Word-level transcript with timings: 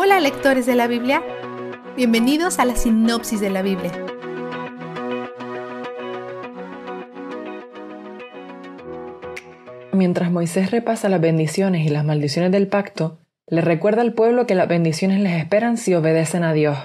Hola 0.00 0.20
lectores 0.20 0.64
de 0.64 0.76
la 0.76 0.86
Biblia, 0.86 1.24
bienvenidos 1.96 2.60
a 2.60 2.64
la 2.64 2.76
sinopsis 2.76 3.40
de 3.40 3.50
la 3.50 3.62
Biblia. 3.62 3.90
Mientras 9.90 10.30
Moisés 10.30 10.70
repasa 10.70 11.08
las 11.08 11.20
bendiciones 11.20 11.84
y 11.84 11.88
las 11.88 12.04
maldiciones 12.04 12.52
del 12.52 12.68
pacto, 12.68 13.18
le 13.48 13.60
recuerda 13.60 14.02
al 14.02 14.12
pueblo 14.12 14.46
que 14.46 14.54
las 14.54 14.68
bendiciones 14.68 15.18
les 15.18 15.32
esperan 15.32 15.76
si 15.76 15.94
obedecen 15.94 16.44
a 16.44 16.52
Dios. 16.52 16.78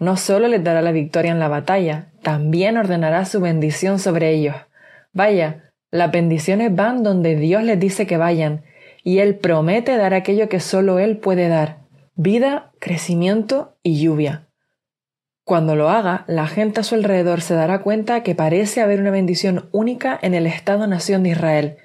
No 0.00 0.16
solo 0.16 0.48
les 0.48 0.64
dará 0.64 0.82
la 0.82 0.90
victoria 0.90 1.30
en 1.30 1.38
la 1.38 1.46
batalla, 1.46 2.08
también 2.20 2.78
ordenará 2.78 3.26
su 3.26 3.40
bendición 3.40 4.00
sobre 4.00 4.30
ellos. 4.30 4.56
Vaya, 5.12 5.70
las 5.92 6.10
bendiciones 6.10 6.74
van 6.74 7.04
donde 7.04 7.36
Dios 7.36 7.62
les 7.62 7.78
dice 7.78 8.08
que 8.08 8.16
vayan, 8.16 8.64
y 9.04 9.20
Él 9.20 9.36
promete 9.36 9.96
dar 9.96 10.14
aquello 10.14 10.48
que 10.48 10.58
solo 10.58 10.98
Él 10.98 11.18
puede 11.18 11.46
dar, 11.46 11.79
vida, 12.22 12.70
crecimiento 12.80 13.78
y 13.82 13.98
lluvia. 13.98 14.46
Cuando 15.42 15.74
lo 15.74 15.88
haga, 15.88 16.24
la 16.28 16.46
gente 16.46 16.80
a 16.80 16.82
su 16.82 16.94
alrededor 16.94 17.40
se 17.40 17.54
dará 17.54 17.80
cuenta 17.80 18.22
que 18.22 18.34
parece 18.34 18.82
haber 18.82 19.00
una 19.00 19.10
bendición 19.10 19.70
única 19.72 20.18
en 20.20 20.34
el 20.34 20.46
Estado-nación 20.46 21.22
de 21.22 21.30
Israel. 21.30 21.76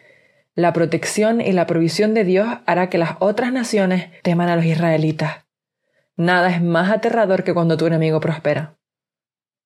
La 0.54 0.74
protección 0.74 1.40
y 1.40 1.54
la 1.54 1.66
provisión 1.66 2.14
de 2.14 2.26
Dios 2.26 2.50
hará 2.66 2.90
que 2.90 2.98
las 2.98 3.12
otras 3.20 3.54
naciones 3.54 4.10
teman 4.24 4.50
a 4.50 4.58
los 4.58 4.66
israelitas. 4.66 5.46
Nada 6.18 6.50
es 6.50 6.62
más 6.62 6.92
aterrador 6.92 7.46
que 7.46 7.54
cuando 7.54 7.78
tu 7.78 7.86
enemigo 7.86 8.20
prospera. 8.20 8.76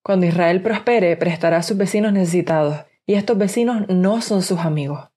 Cuando 0.04 0.28
Israel 0.28 0.62
prospere, 0.62 1.18
prestará 1.18 1.58
a 1.58 1.64
sus 1.64 1.78
vecinos 1.78 2.14
necesitados, 2.14 2.86
y 3.08 3.16
estos 3.16 3.40
vecinos 3.40 3.90
no 3.90 4.22
son 4.22 4.44
sus 4.44 4.60
amigos. 4.60 5.10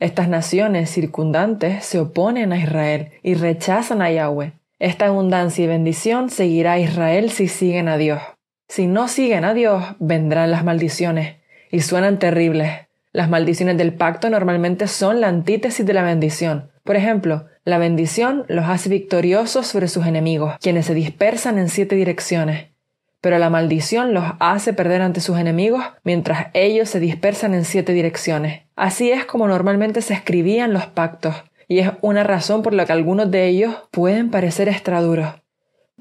Estas 0.00 0.28
naciones 0.28 0.90
circundantes 0.90 1.82
se 1.86 1.98
oponen 1.98 2.52
a 2.52 2.58
Israel 2.58 3.12
y 3.22 3.36
rechazan 3.36 4.02
a 4.02 4.10
Yahweh. 4.10 4.52
Esta 4.82 5.06
abundancia 5.06 5.62
y 5.62 5.68
bendición 5.68 6.28
seguirá 6.28 6.72
a 6.72 6.78
Israel 6.80 7.30
si 7.30 7.46
siguen 7.46 7.86
a 7.86 7.96
Dios. 7.98 8.20
Si 8.66 8.88
no 8.88 9.06
siguen 9.06 9.44
a 9.44 9.54
Dios, 9.54 9.84
vendrán 10.00 10.50
las 10.50 10.64
maldiciones, 10.64 11.36
y 11.70 11.82
suenan 11.82 12.18
terribles. 12.18 12.88
Las 13.12 13.30
maldiciones 13.30 13.78
del 13.78 13.94
pacto 13.94 14.28
normalmente 14.28 14.88
son 14.88 15.20
la 15.20 15.28
antítesis 15.28 15.86
de 15.86 15.92
la 15.92 16.02
bendición. 16.02 16.72
Por 16.82 16.96
ejemplo, 16.96 17.46
la 17.64 17.78
bendición 17.78 18.44
los 18.48 18.64
hace 18.64 18.88
victoriosos 18.88 19.68
sobre 19.68 19.86
sus 19.86 20.04
enemigos, 20.04 20.56
quienes 20.60 20.86
se 20.86 20.94
dispersan 20.94 21.60
en 21.60 21.68
siete 21.68 21.94
direcciones. 21.94 22.72
Pero 23.20 23.38
la 23.38 23.50
maldición 23.50 24.12
los 24.14 24.24
hace 24.40 24.72
perder 24.72 25.00
ante 25.00 25.20
sus 25.20 25.38
enemigos 25.38 25.84
mientras 26.02 26.48
ellos 26.54 26.88
se 26.88 26.98
dispersan 26.98 27.54
en 27.54 27.64
siete 27.64 27.92
direcciones. 27.92 28.62
Así 28.74 29.12
es 29.12 29.26
como 29.26 29.46
normalmente 29.46 30.02
se 30.02 30.14
escribían 30.14 30.72
los 30.72 30.86
pactos, 30.86 31.36
y 31.72 31.78
es 31.78 31.90
una 32.02 32.22
razón 32.22 32.62
por 32.62 32.74
la 32.74 32.84
que 32.84 32.92
algunos 32.92 33.30
de 33.30 33.48
ellos 33.48 33.74
pueden 33.90 34.30
parecer 34.30 34.68
extraduros. 34.68 35.36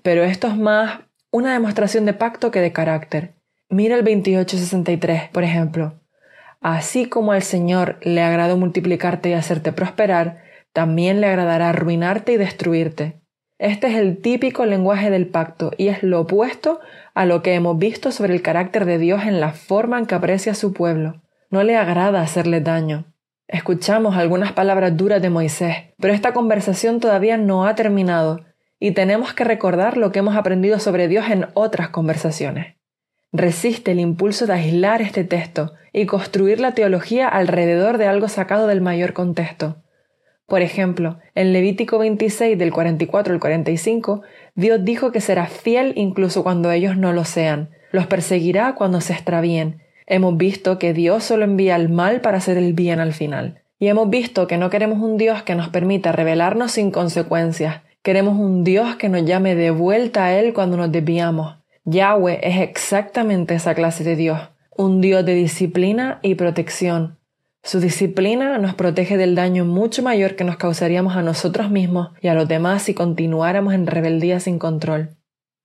Pero 0.03 0.25
esto 0.25 0.47
es 0.47 0.57
más 0.57 0.99
una 1.31 1.53
demostración 1.53 2.05
de 2.05 2.11
pacto 2.11 2.51
que 2.51 2.59
de 2.59 2.73
carácter. 2.73 3.35
Mira 3.69 3.95
el 3.95 4.03
2863, 4.03 5.29
por 5.29 5.45
ejemplo. 5.45 5.93
Así 6.59 7.05
como 7.05 7.31
al 7.31 7.41
Señor 7.41 7.99
le 8.01 8.21
agradó 8.21 8.57
multiplicarte 8.57 9.29
y 9.29 9.33
hacerte 9.33 9.71
prosperar, 9.71 10.43
también 10.73 11.21
le 11.21 11.27
agradará 11.27 11.69
arruinarte 11.69 12.33
y 12.33 12.37
destruirte. 12.37 13.21
Este 13.57 13.87
es 13.87 13.95
el 13.95 14.17
típico 14.17 14.65
lenguaje 14.65 15.09
del 15.09 15.27
pacto 15.27 15.71
y 15.77 15.87
es 15.87 16.03
lo 16.03 16.19
opuesto 16.19 16.81
a 17.13 17.25
lo 17.25 17.41
que 17.41 17.53
hemos 17.53 17.77
visto 17.77 18.11
sobre 18.11 18.33
el 18.33 18.41
carácter 18.41 18.83
de 18.83 18.97
Dios 18.97 19.23
en 19.23 19.39
la 19.39 19.53
forma 19.53 19.99
en 19.99 20.05
que 20.05 20.15
aprecia 20.15 20.51
a 20.51 20.55
su 20.55 20.73
pueblo. 20.73 21.21
No 21.49 21.63
le 21.63 21.77
agrada 21.77 22.21
hacerle 22.21 22.59
daño. 22.59 23.05
Escuchamos 23.51 24.15
algunas 24.15 24.53
palabras 24.53 24.95
duras 24.95 25.21
de 25.21 25.29
Moisés, 25.29 25.75
pero 25.99 26.13
esta 26.13 26.31
conversación 26.31 27.01
todavía 27.01 27.35
no 27.35 27.65
ha 27.65 27.75
terminado 27.75 28.45
y 28.79 28.91
tenemos 28.91 29.33
que 29.33 29.43
recordar 29.43 29.97
lo 29.97 30.13
que 30.13 30.19
hemos 30.19 30.37
aprendido 30.37 30.79
sobre 30.79 31.09
Dios 31.09 31.29
en 31.29 31.47
otras 31.53 31.89
conversaciones. 31.89 32.77
Resiste 33.33 33.91
el 33.91 33.99
impulso 33.99 34.47
de 34.47 34.53
aislar 34.53 35.01
este 35.01 35.25
texto 35.25 35.73
y 35.91 36.05
construir 36.05 36.61
la 36.61 36.71
teología 36.73 37.27
alrededor 37.27 37.97
de 37.97 38.07
algo 38.07 38.29
sacado 38.29 38.67
del 38.67 38.79
mayor 38.79 39.11
contexto. 39.11 39.83
Por 40.47 40.61
ejemplo, 40.61 41.19
en 41.35 41.51
Levítico 41.51 41.99
26 41.99 42.57
del 42.57 42.71
44 42.71 43.33
al 43.33 43.39
45, 43.41 44.21
Dios 44.55 44.79
dijo 44.85 45.11
que 45.11 45.19
será 45.19 45.47
fiel 45.47 45.91
incluso 45.97 46.43
cuando 46.43 46.71
ellos 46.71 46.95
no 46.95 47.11
lo 47.11 47.25
sean, 47.25 47.71
los 47.91 48.07
perseguirá 48.07 48.75
cuando 48.75 49.01
se 49.01 49.11
extravíen, 49.11 49.81
Hemos 50.13 50.35
visto 50.35 50.77
que 50.77 50.91
Dios 50.91 51.23
solo 51.23 51.45
envía 51.45 51.77
el 51.77 51.87
mal 51.87 52.19
para 52.19 52.39
hacer 52.39 52.57
el 52.57 52.73
bien 52.73 52.99
al 52.99 53.13
final. 53.13 53.61
Y 53.79 53.87
hemos 53.87 54.09
visto 54.09 54.45
que 54.45 54.57
no 54.57 54.69
queremos 54.69 54.99
un 54.99 55.15
Dios 55.15 55.43
que 55.43 55.55
nos 55.55 55.69
permita 55.69 56.11
rebelarnos 56.11 56.73
sin 56.73 56.91
consecuencias. 56.91 57.83
Queremos 58.01 58.37
un 58.37 58.65
Dios 58.65 58.97
que 58.97 59.07
nos 59.07 59.23
llame 59.23 59.55
de 59.55 59.71
vuelta 59.71 60.25
a 60.25 60.37
Él 60.37 60.51
cuando 60.53 60.75
nos 60.75 60.91
desviamos. 60.91 61.55
Yahweh 61.85 62.41
es 62.43 62.59
exactamente 62.59 63.55
esa 63.55 63.73
clase 63.73 64.03
de 64.03 64.17
Dios, 64.17 64.37
un 64.75 64.99
Dios 64.99 65.25
de 65.25 65.33
disciplina 65.33 66.19
y 66.21 66.35
protección. 66.35 67.17
Su 67.63 67.79
disciplina 67.79 68.57
nos 68.57 68.73
protege 68.73 69.15
del 69.15 69.33
daño 69.33 69.63
mucho 69.63 70.03
mayor 70.03 70.35
que 70.35 70.43
nos 70.43 70.57
causaríamos 70.57 71.15
a 71.15 71.21
nosotros 71.21 71.71
mismos 71.71 72.09
y 72.19 72.27
a 72.27 72.33
los 72.33 72.49
demás 72.49 72.81
si 72.81 72.93
continuáramos 72.93 73.73
en 73.73 73.87
rebeldía 73.87 74.41
sin 74.41 74.59
control. 74.59 75.15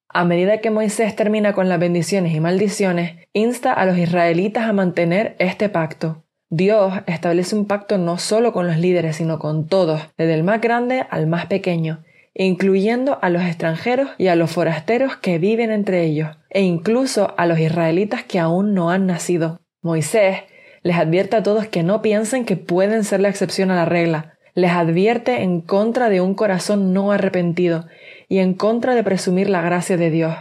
A 0.08 0.24
medida 0.24 0.58
que 0.58 0.70
Moisés 0.70 1.16
termina 1.16 1.52
con 1.52 1.68
las 1.68 1.80
bendiciones 1.80 2.34
y 2.34 2.40
maldiciones, 2.40 3.16
insta 3.32 3.72
a 3.72 3.84
los 3.86 3.98
israelitas 3.98 4.64
a 4.64 4.72
mantener 4.72 5.36
este 5.38 5.68
pacto. 5.68 6.24
Dios 6.48 6.94
establece 7.06 7.56
un 7.56 7.66
pacto 7.66 7.98
no 7.98 8.18
solo 8.18 8.52
con 8.52 8.66
los 8.68 8.78
líderes, 8.78 9.16
sino 9.16 9.38
con 9.38 9.66
todos, 9.66 10.00
desde 10.16 10.34
el 10.34 10.44
más 10.44 10.60
grande 10.60 11.04
al 11.10 11.26
más 11.26 11.46
pequeño, 11.46 12.04
incluyendo 12.34 13.18
a 13.20 13.30
los 13.30 13.42
extranjeros 13.42 14.10
y 14.16 14.28
a 14.28 14.36
los 14.36 14.52
forasteros 14.52 15.16
que 15.16 15.38
viven 15.38 15.72
entre 15.72 16.04
ellos, 16.04 16.30
e 16.50 16.62
incluso 16.62 17.34
a 17.36 17.46
los 17.46 17.58
israelitas 17.58 18.22
que 18.22 18.38
aún 18.38 18.74
no 18.74 18.90
han 18.90 19.06
nacido. 19.06 19.60
Moisés 19.82 20.44
les 20.82 20.96
advierte 20.96 21.36
a 21.36 21.42
todos 21.42 21.66
que 21.66 21.82
no 21.82 22.00
piensen 22.00 22.44
que 22.44 22.56
pueden 22.56 23.02
ser 23.02 23.20
la 23.20 23.28
excepción 23.28 23.72
a 23.72 23.76
la 23.76 23.84
regla, 23.86 24.38
les 24.54 24.70
advierte 24.70 25.42
en 25.42 25.60
contra 25.60 26.08
de 26.08 26.20
un 26.20 26.34
corazón 26.34 26.94
no 26.94 27.10
arrepentido 27.10 27.86
y 28.28 28.38
en 28.38 28.54
contra 28.54 28.94
de 28.94 29.04
presumir 29.04 29.48
la 29.48 29.62
gracia 29.62 29.96
de 29.96 30.10
Dios. 30.10 30.34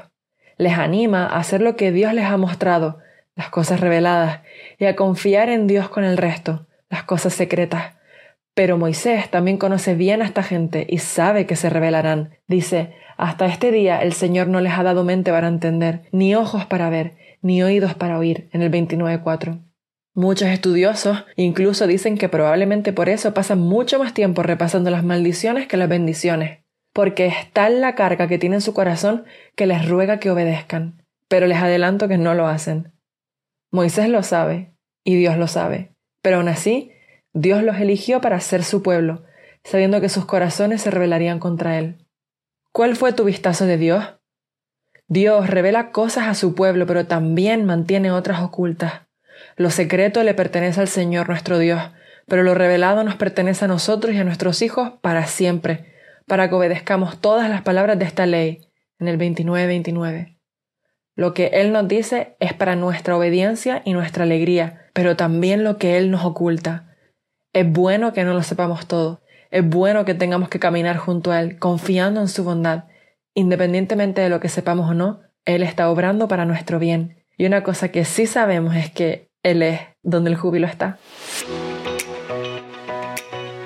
Les 0.57 0.73
anima 0.73 1.25
a 1.25 1.37
hacer 1.37 1.61
lo 1.61 1.75
que 1.75 1.91
Dios 1.91 2.13
les 2.13 2.25
ha 2.25 2.37
mostrado, 2.37 2.99
las 3.35 3.49
cosas 3.49 3.79
reveladas, 3.79 4.41
y 4.79 4.85
a 4.85 4.95
confiar 4.95 5.49
en 5.49 5.67
Dios 5.67 5.89
con 5.89 6.03
el 6.03 6.17
resto, 6.17 6.67
las 6.89 7.03
cosas 7.03 7.33
secretas. 7.33 7.95
Pero 8.53 8.77
Moisés 8.77 9.29
también 9.29 9.57
conoce 9.57 9.95
bien 9.95 10.21
a 10.21 10.25
esta 10.25 10.41
gente 10.41 10.87
y 10.89 10.99
sabe 10.99 11.45
que 11.45 11.57
se 11.57 11.69
revelarán. 11.69 12.37
Dice, 12.47 12.93
hasta 13.17 13.45
este 13.47 13.71
día 13.71 14.01
el 14.01 14.13
Señor 14.13 14.47
no 14.47 14.61
les 14.61 14.73
ha 14.73 14.83
dado 14.83 15.03
mente 15.03 15.31
para 15.31 15.49
entender, 15.49 16.03
ni 16.11 16.35
ojos 16.35 16.65
para 16.65 16.89
ver, 16.89 17.17
ni 17.41 17.61
oídos 17.61 17.93
para 17.95 18.17
oír, 18.17 18.49
en 18.53 18.61
el 18.61 18.71
29.4. 18.71 19.61
Muchos 20.13 20.47
estudiosos 20.47 21.25
incluso 21.35 21.87
dicen 21.87 22.17
que 22.17 22.29
probablemente 22.29 22.93
por 22.93 23.09
eso 23.09 23.33
pasan 23.33 23.59
mucho 23.59 23.99
más 23.99 24.13
tiempo 24.13 24.43
repasando 24.43 24.89
las 24.89 25.03
maldiciones 25.03 25.67
que 25.67 25.75
las 25.75 25.89
bendiciones 25.89 26.64
porque 26.95 27.25
es 27.25 27.51
tal 27.51 27.81
la 27.81 27.93
carga 27.93 28.29
que 28.29 28.37
tiene 28.37 28.55
en 28.55 28.61
su 28.61 28.73
corazón 28.73 29.25
que 29.55 29.65
les 29.65 29.85
ruega 29.85 30.17
que 30.17 30.31
obedezcan. 30.31 31.03
Pero 31.27 31.45
les 31.45 31.57
adelanto 31.57 32.07
que 32.07 32.17
no 32.17 32.35
lo 32.35 32.47
hacen. 32.47 32.93
Moisés 33.69 34.07
lo 34.07 34.23
sabe, 34.23 34.71
y 35.03 35.17
Dios 35.17 35.37
lo 35.37 35.47
sabe, 35.47 35.91
pero 36.21 36.37
aún 36.37 36.47
así, 36.47 36.93
Dios 37.33 37.63
los 37.63 37.81
eligió 37.81 38.21
para 38.21 38.39
ser 38.39 38.63
su 38.63 38.81
pueblo, 38.81 39.25
sabiendo 39.65 39.99
que 39.99 40.07
sus 40.07 40.23
corazones 40.23 40.83
se 40.83 40.89
rebelarían 40.89 41.39
contra 41.39 41.77
él. 41.77 41.97
¿Cuál 42.71 42.95
fue 42.95 43.11
tu 43.11 43.25
vistazo 43.25 43.65
de 43.65 43.77
Dios? 43.77 44.05
Dios 45.09 45.49
revela 45.49 45.91
cosas 45.91 46.29
a 46.29 46.33
su 46.33 46.55
pueblo, 46.55 46.85
pero 46.85 47.07
también 47.07 47.65
mantiene 47.65 48.11
otras 48.11 48.39
ocultas. 48.39 49.01
Lo 49.57 49.69
secreto 49.69 50.23
le 50.23 50.33
pertenece 50.33 50.79
al 50.79 50.87
Señor 50.87 51.27
nuestro 51.27 51.59
Dios, 51.59 51.81
pero 52.25 52.41
lo 52.43 52.53
revelado 52.53 53.03
nos 53.03 53.15
pertenece 53.15 53.65
a 53.65 53.67
nosotros 53.67 54.15
y 54.15 54.17
a 54.17 54.23
nuestros 54.23 54.61
hijos 54.61 54.93
para 55.01 55.25
siempre 55.25 55.93
para 56.27 56.49
que 56.49 56.55
obedezcamos 56.55 57.19
todas 57.19 57.49
las 57.49 57.61
palabras 57.61 57.99
de 57.99 58.05
esta 58.05 58.25
ley 58.25 58.69
en 58.99 59.07
el 59.07 59.17
29-29. 59.17 60.39
Lo 61.15 61.33
que 61.33 61.47
Él 61.47 61.71
nos 61.71 61.87
dice 61.87 62.35
es 62.39 62.53
para 62.53 62.75
nuestra 62.75 63.15
obediencia 63.15 63.81
y 63.85 63.93
nuestra 63.93 64.23
alegría, 64.23 64.89
pero 64.93 65.15
también 65.15 65.63
lo 65.63 65.77
que 65.77 65.97
Él 65.97 66.11
nos 66.11 66.25
oculta. 66.25 66.95
Es 67.53 67.71
bueno 67.71 68.11
que 68.11 68.23
no 68.23 68.33
lo 68.33 68.43
sepamos 68.43 68.85
todo, 68.85 69.21
es 69.51 69.67
bueno 69.67 70.03
que 70.03 70.13
tengamos 70.13 70.49
que 70.49 70.59
caminar 70.59 70.97
junto 70.97 71.31
a 71.31 71.39
Él, 71.39 71.57
confiando 71.57 72.19
en 72.19 72.27
su 72.27 72.43
bondad. 72.43 72.85
Independientemente 73.33 74.21
de 74.21 74.29
lo 74.29 74.41
que 74.41 74.49
sepamos 74.49 74.89
o 74.89 74.93
no, 74.93 75.21
Él 75.45 75.63
está 75.63 75.89
obrando 75.89 76.27
para 76.27 76.45
nuestro 76.45 76.79
bien. 76.79 77.23
Y 77.37 77.45
una 77.45 77.63
cosa 77.63 77.89
que 77.89 78.03
sí 78.03 78.27
sabemos 78.27 78.75
es 78.75 78.91
que 78.91 79.29
Él 79.43 79.61
es 79.61 79.79
donde 80.03 80.31
el 80.31 80.35
júbilo 80.35 80.67
está. 80.67 80.97